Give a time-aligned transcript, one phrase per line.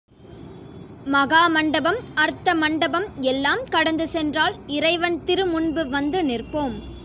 [1.05, 6.75] மகா மண்டபம், அர்த்த மண்டபம் எல்லாம் கடந்து சென்றால் இறைவன் திருமுன்பு வந்து நிற்போம்.